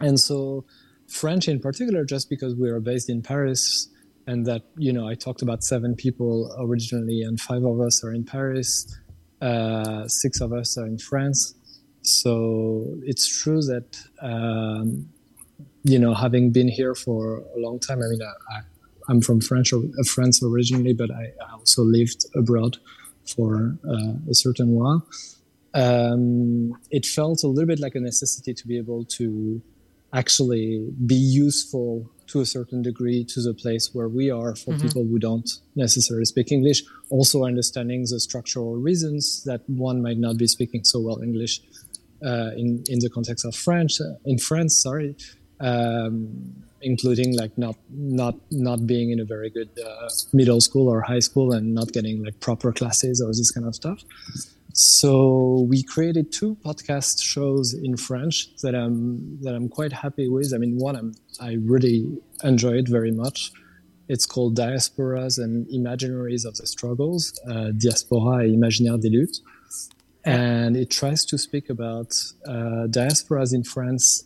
[0.00, 0.64] And so
[1.06, 3.88] French in particular, just because we are based in Paris,
[4.26, 8.12] and that you know I talked about seven people originally, and five of us are
[8.12, 8.98] in Paris,
[9.42, 11.54] uh, six of us are in France.
[12.02, 15.10] So it's true that um,
[15.82, 17.98] you know having been here for a long time.
[17.98, 18.60] I mean, I,
[19.08, 22.78] I'm from French, uh, France originally, but I, I also lived abroad
[23.26, 25.06] for uh, a certain while.
[25.74, 29.62] Um, it felt a little bit like a necessity to be able to
[30.12, 35.04] actually be useful to a certain degree to the place where we are for people
[35.04, 36.82] who don't necessarily speak English.
[37.10, 41.60] Also, understanding the structural reasons that one might not be speaking so well English
[42.24, 44.80] uh, in in the context of French uh, in France.
[44.80, 45.16] Sorry,
[45.60, 51.02] um, including like not not not being in a very good uh, middle school or
[51.02, 54.02] high school and not getting like proper classes or this kind of stuff.
[54.72, 60.52] So we created two podcast shows in French that I'm that I'm quite happy with.
[60.54, 62.06] I mean, one I'm, I really
[62.44, 63.52] enjoy it very much.
[64.08, 69.40] It's called Diasporas and Imaginaries of the Struggles, uh, Diaspora et Imaginaire des Luttes,
[70.24, 72.12] and it tries to speak about
[72.46, 74.24] uh, diasporas in France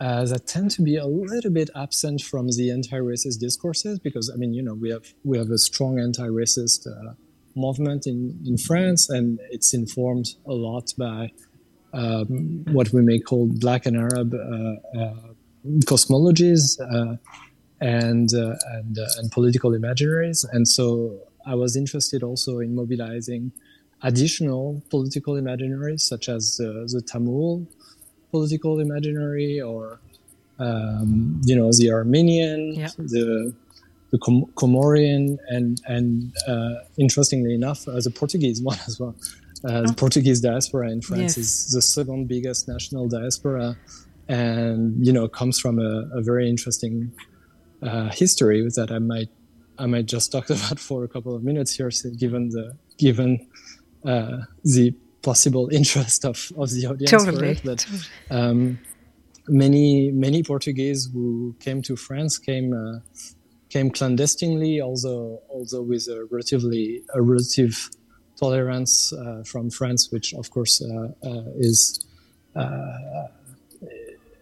[0.00, 4.36] uh, that tend to be a little bit absent from the anti-racist discourses because I
[4.36, 7.14] mean, you know, we have we have a strong anti-racist uh,
[7.54, 11.30] movement in, in France, and it's informed a lot by
[11.92, 15.14] um, what we may call Black and Arab uh, uh
[15.86, 17.16] cosmologies uh,
[17.80, 20.44] and uh, and and political imaginaries.
[20.52, 23.52] And so I was interested also in mobilizing
[24.02, 27.66] additional political imaginaries, such as the Tamil
[28.34, 30.00] political imaginary, or
[30.58, 32.90] um, you know the Armenian, yeah.
[33.14, 33.54] the
[34.12, 36.06] the Com- Comorian, and and
[36.52, 36.74] uh,
[37.04, 39.14] interestingly enough, uh, the Portuguese one as well.
[39.64, 40.02] Uh, the oh.
[40.04, 41.44] Portuguese diaspora in France yes.
[41.44, 43.76] is the second biggest national diaspora,
[44.28, 46.94] and you know comes from a, a very interesting
[47.88, 49.30] uh, history that I might
[49.78, 52.66] I might just talk about for a couple of minutes here, given the
[52.98, 53.30] given
[54.04, 54.94] uh, the
[55.24, 57.38] possible interest of, of the audience totally.
[57.38, 57.62] for it.
[57.64, 57.86] But
[58.30, 58.78] um,
[59.48, 63.00] many many Portuguese who came to France came uh,
[63.68, 67.90] came clandestinely, although although with a relatively a relative
[68.36, 72.06] tolerance uh, from France, which of course uh, uh is
[72.54, 73.26] uh,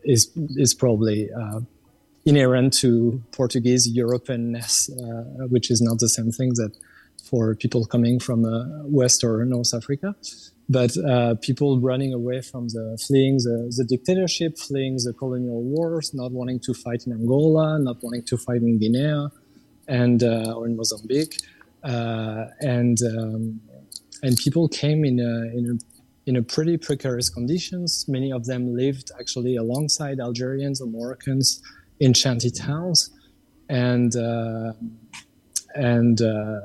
[0.05, 1.61] is is probably uh,
[2.25, 4.89] inherent to Portuguese Europeanness,
[5.51, 6.73] which is not the same thing that
[7.25, 8.45] for people coming from
[8.85, 10.15] West or North Africa
[10.73, 16.15] but uh, people running away from the fleeing the, the, dictatorship, fleeing the colonial wars,
[16.15, 19.29] not wanting to fight in Angola, not wanting to fight in Guinea,
[19.87, 21.37] and uh, or in Mozambique,
[21.85, 23.61] uh, and um,
[24.23, 25.75] and people came in a, in a
[26.29, 28.07] in a pretty precarious conditions.
[28.09, 31.61] Many of them lived actually alongside Algerians or Moroccans
[32.01, 33.11] in shanty towns,
[33.69, 34.73] and uh,
[35.75, 36.61] and uh,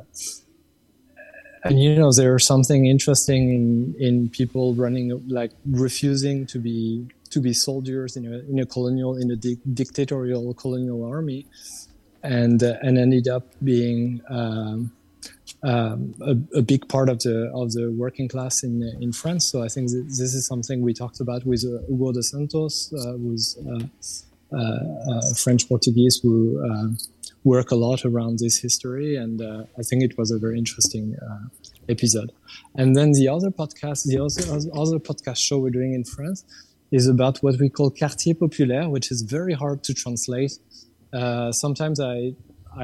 [1.63, 7.39] and you know there's something interesting in in people running like refusing to be to
[7.39, 11.45] be soldiers in a in a colonial in a di- dictatorial colonial army
[12.23, 14.91] and uh, and ended up being um,
[15.63, 19.51] um, a, a, big part of the of the working class in in France.
[19.51, 23.13] So I think this is something we talked about with uh, Hugo de Santos, uh,
[23.13, 23.79] who's uh,
[24.55, 26.61] uh, uh, French Portuguese, who
[27.53, 31.05] work a lot around this history, and uh, I think it was a very interesting
[31.25, 31.45] uh,
[31.95, 32.31] episode.
[32.79, 34.43] And then the other podcast, the other,
[34.83, 36.39] other podcast show we're doing in France,
[36.99, 40.53] is about what we call quartier populaire, which is very hard to translate.
[41.13, 42.15] Uh, sometimes I,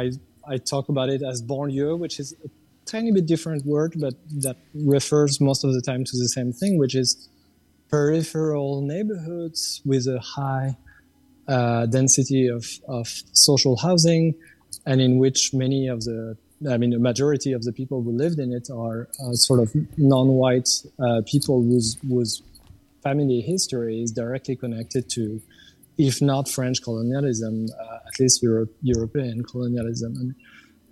[0.02, 0.04] I
[0.46, 2.50] I talk about it as banlieue, which is a
[2.86, 6.78] tiny bit different word, but that refers most of the time to the same thing,
[6.78, 7.30] which is
[7.90, 10.76] peripheral neighborhoods with a high
[11.48, 14.36] uh, density of, of social housing,
[14.86, 16.38] and in which many of the
[16.70, 19.74] I mean, the majority of the people who lived in it are uh, sort of
[19.98, 20.70] non-white
[21.00, 22.42] uh, people whose whose
[23.02, 25.42] family history is directly connected to,
[25.98, 30.16] if not French colonialism, uh, at least Euro- European colonialism.
[30.16, 30.36] And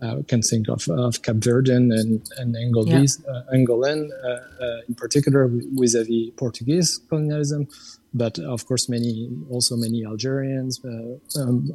[0.02, 3.32] uh, can think of, of Cap Verdean and, and Angolese, yeah.
[3.32, 4.28] Uh, Angolan uh,
[4.64, 7.68] uh, in particular vis-a-vis Portuguese colonialism,
[8.14, 10.82] but of course many also many Algerians,
[11.38, 11.72] um,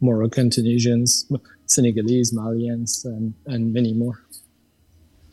[0.00, 1.26] Moroccan, Tunisians,
[1.66, 4.22] Senegalese, Malians, and, and many more.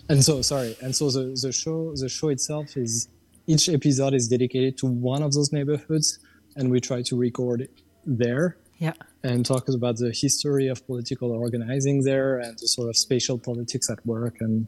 [0.10, 3.08] And so, sorry, and so the, the show the show itself is
[3.48, 6.20] each episode is dedicated to one of those neighborhoods,
[6.56, 7.70] and we try to record
[8.06, 8.94] there yeah.
[9.24, 13.88] And talks about the history of political organizing there and the sort of spatial politics
[13.90, 14.68] at work and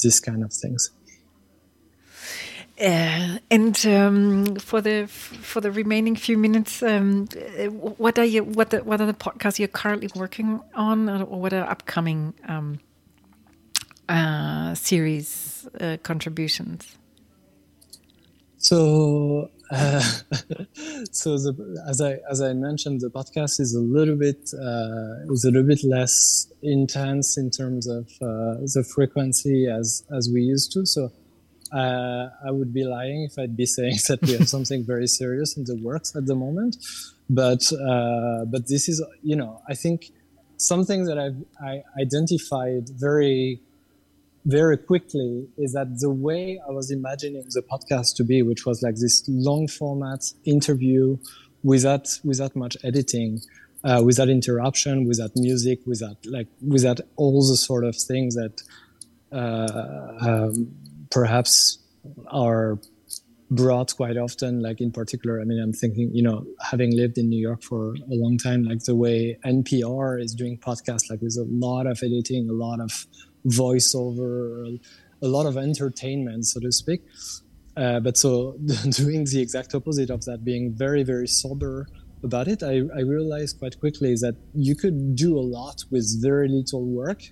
[0.00, 0.90] this kind of things.
[2.80, 7.26] Uh, and um, for the for the remaining few minutes, um,
[7.98, 11.52] what are you what the, what are the podcasts you're currently working on, or what
[11.52, 12.78] are upcoming um,
[14.08, 16.96] uh, series uh, contributions?
[18.56, 19.50] So
[21.12, 25.44] so the, as I as I mentioned, the podcast is a little bit uh, is
[25.44, 30.72] a little bit less intense in terms of uh, the frequency as as we used
[30.72, 30.84] to.
[30.84, 31.12] So
[31.72, 35.56] uh, I would be lying if I'd be saying that we have something very serious
[35.56, 36.76] in the works at the moment.
[37.28, 40.10] But uh, but this is you know I think
[40.56, 43.60] something that I've I identified very
[44.44, 48.82] very quickly is that the way I was imagining the podcast to be, which was
[48.82, 51.18] like this long format interview
[51.62, 53.40] without without much editing,
[53.84, 58.62] uh, without interruption, without music, without like without all the sort of things that
[59.32, 60.74] uh, um,
[61.10, 61.78] perhaps
[62.28, 62.78] are
[63.50, 67.28] brought quite often like in particular i mean i'm thinking you know having lived in
[67.28, 71.36] new york for a long time like the way npr is doing podcasts like there's
[71.36, 73.06] a lot of editing a lot of
[73.46, 74.78] voiceover
[75.22, 77.02] a lot of entertainment so to speak
[77.76, 78.56] uh, but so
[78.90, 81.86] doing the exact opposite of that being very very sober
[82.22, 86.48] about it I, I realized quite quickly that you could do a lot with very
[86.48, 87.22] little work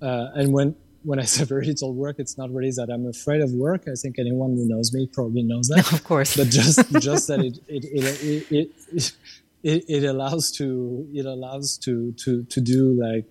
[0.00, 3.40] uh, and when when I say very little work, it's not really that I'm afraid
[3.40, 3.82] of work.
[3.86, 5.92] I think anyone who knows me probably knows that.
[5.92, 6.36] of course.
[6.36, 9.12] But just just that it it it, it, it,
[9.62, 13.26] it, it allows to it allows to to to do like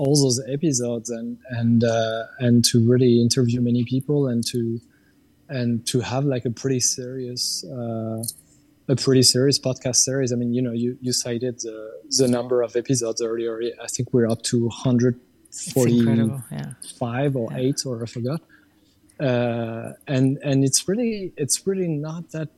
[0.00, 4.80] all those episodes and and uh, and to really interview many people and to
[5.48, 8.22] and to have like a pretty serious uh,
[8.88, 10.32] a pretty serious podcast series.
[10.32, 11.78] I mean, you know, you you cited the
[12.18, 13.60] the number of episodes earlier.
[13.86, 15.20] I think we're up to 100
[15.74, 17.40] 45 yeah.
[17.40, 17.58] or yeah.
[17.58, 18.40] 8 or I forgot.
[19.28, 22.48] Uh, and and it's really it's really not that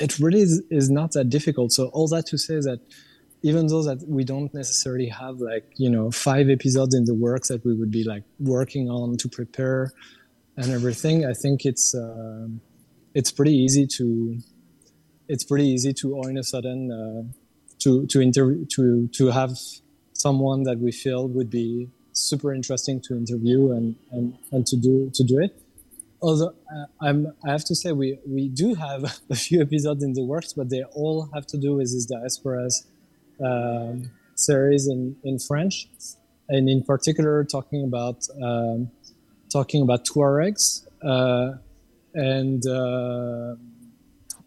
[0.00, 1.72] it really is, is, not that difficult.
[1.72, 2.80] So all that to say that
[3.42, 7.48] even though that we don't necessarily have like you know five episodes in the works
[7.48, 9.92] that we would be like working on to prepare
[10.56, 12.48] and everything, I think it's uh,
[13.14, 14.38] it's pretty easy to
[15.28, 17.22] it's pretty easy to all in a sudden uh,
[17.80, 19.52] to to interview to to have
[20.12, 25.10] someone that we feel would be super interesting to interview and, and, and to do
[25.14, 25.62] to do it.
[26.20, 30.14] Although uh, I'm, I have to say we, we do have a few episodes in
[30.14, 32.84] the works, but they all have to do with this diasporas
[34.34, 35.88] series in, in French,
[36.48, 38.90] and in particular talking about um,
[39.52, 41.58] talking about Tuaregs uh,
[42.14, 43.56] and uh,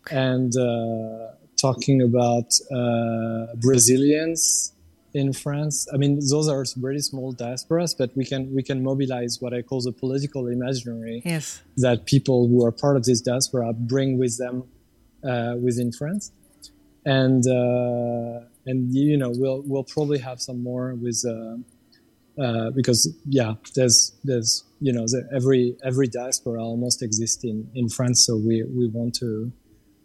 [0.09, 4.73] and uh, talking about uh, Brazilians
[5.13, 5.87] in France.
[5.93, 9.61] I mean, those are very small diasporas, but we can we can mobilize what I
[9.61, 11.61] call the political imaginary yes.
[11.77, 14.63] that people who are part of this diaspora bring with them
[15.23, 16.31] uh, within France,
[17.05, 21.23] and uh, and you know we'll we'll probably have some more with.
[21.25, 21.57] Uh,
[22.41, 27.87] uh because yeah, there's there's you know the, every every diaspora almost exists in, in
[27.87, 29.51] France, so we, we want to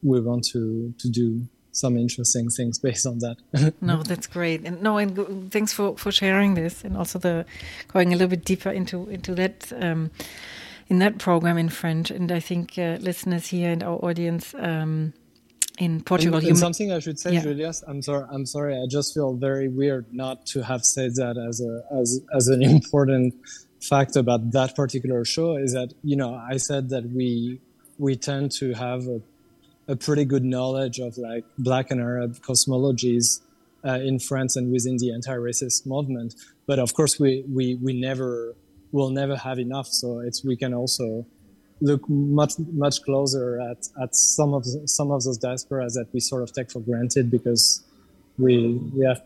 [0.03, 3.37] we want to to do some interesting things based on that.
[3.81, 7.47] no, that's great, and no, and thanks for for sharing this, and also the
[7.89, 9.73] going a little bit deeper into into that.
[9.81, 10.11] Um,
[10.89, 15.15] in that program in French, and I think uh, listeners here and our audience um,
[15.79, 16.39] in Portugal.
[16.39, 17.43] And, and something I should say, yeah.
[17.43, 18.27] Julius, I'm sorry.
[18.31, 18.75] I'm sorry.
[18.75, 22.63] I just feel very weird not to have said that as a as as an
[22.77, 23.35] important
[23.81, 25.57] fact about that particular show.
[25.57, 27.61] Is that you know I said that we
[27.99, 29.21] we tend to have a
[29.89, 33.41] a pretty good knowledge of like black and Arab cosmologies
[33.85, 36.35] uh, in France and within the anti-racist movement.
[36.67, 38.55] But of course, we, we, we never
[38.93, 39.87] will never have enough.
[39.89, 41.27] So it's we can also
[41.81, 46.21] look much much closer at, at some of the, some of those diasporas that we
[46.21, 47.85] sort of take for granted because
[48.39, 49.23] we we have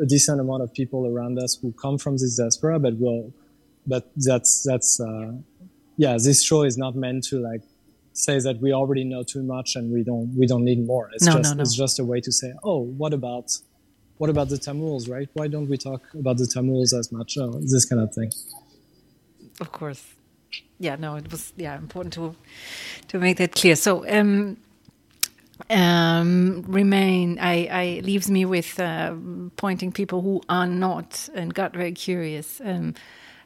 [0.00, 3.32] a decent amount of people around us who come from this diaspora, but will
[3.86, 5.32] but that's that's uh,
[5.96, 6.16] yeah.
[6.22, 7.62] This show is not meant to like
[8.12, 11.10] say that we already know too much and we don't we don't need more.
[11.14, 11.62] It's no, just no, no.
[11.62, 13.50] it's just a way to say, oh, what about
[14.18, 15.28] what about the Tamils, right?
[15.32, 17.36] Why don't we talk about the Tamils as much?
[17.38, 18.30] Oh, this kind of thing.
[19.60, 20.04] Of course.
[20.82, 22.34] Yeah, no, it was yeah important to
[23.08, 23.76] to make that clear.
[23.76, 24.56] So um
[25.70, 29.14] um, remain I, I leaves me with uh,
[29.56, 32.94] pointing people who are not and got very curious um,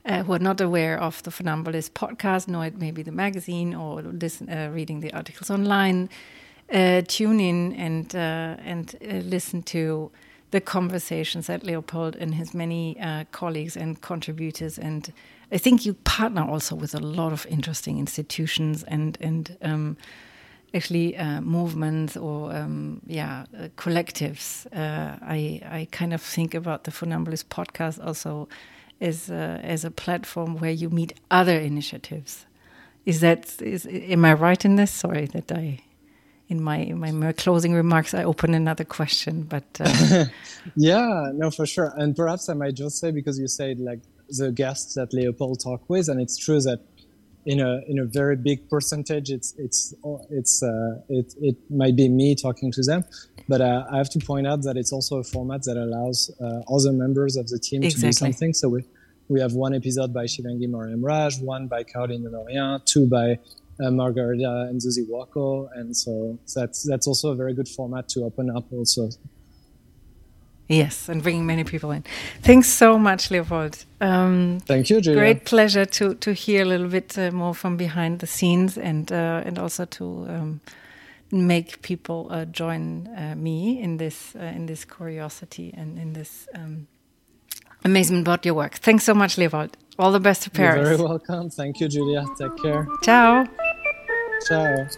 [0.07, 3.74] uh, who are not aware of the Funambulist podcast, nor it may be the magazine
[3.74, 6.09] or listen, uh, reading the articles online,
[6.72, 10.11] uh, tune in and uh, and uh, listen to
[10.53, 15.12] the conversations that Leopold and his many uh, colleagues and contributors and
[15.53, 19.97] I think you partner also with a lot of interesting institutions and and um,
[20.74, 24.66] actually uh, movements or um, yeah uh, collectives.
[24.72, 28.49] Uh, I I kind of think about the Funambulist podcast also
[29.01, 32.47] as a, as a platform where you meet other initiatives.
[33.05, 34.90] Is that is am I right in this?
[34.90, 35.80] Sorry that I
[36.49, 40.24] in my in my closing remarks I open another question, but uh,
[40.76, 41.92] yeah, no, for sure.
[41.97, 45.89] And perhaps I might just say because you said like the guests that Leopold talked
[45.89, 46.81] with, and it's true that
[47.47, 49.95] in a in a very big percentage, it's it's
[50.31, 53.05] it's uh, it it might be me talking to them,
[53.49, 56.62] but uh, I have to point out that it's also a format that allows uh,
[56.74, 58.01] other members of the team exactly.
[58.01, 58.53] to do something.
[58.53, 58.85] So we,
[59.29, 63.39] we have one episode by Shivangi Mariam Raj, one by Caroline Lorient, two by
[63.81, 68.24] uh, Margarita and Zuzi Wako, and so that's that's also a very good format to
[68.24, 69.09] open up also.
[70.68, 72.04] Yes, and bringing many people in.
[72.42, 73.84] Thanks so much, Leopold.
[74.00, 75.20] Um, Thank you, Julia.
[75.20, 79.12] Great pleasure to to hear a little bit uh, more from behind the scenes, and
[79.12, 80.60] uh, and also to um,
[81.30, 86.48] make people uh, join uh, me in this uh, in this curiosity and in this
[86.54, 86.86] um,
[87.84, 88.74] amazement about your work.
[88.74, 89.76] Thanks so much, Leopold.
[89.98, 90.88] All the best to Paris.
[90.88, 91.50] You're very welcome.
[91.50, 92.24] Thank you, Julia.
[92.38, 92.86] Take care.
[93.02, 93.46] Ciao.
[94.48, 94.88] Ciao.